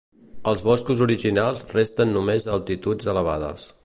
[0.51, 3.69] Els boscos originals resten només a altituds elevades.